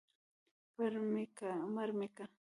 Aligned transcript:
پړ 0.75 0.93
مې 1.11 1.25
که، 1.37 1.49
مړ 1.73 1.89
مې 1.97 2.07
که. 2.15 2.25